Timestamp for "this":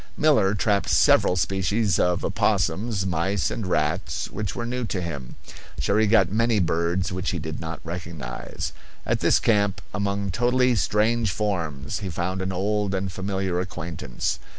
9.19-9.39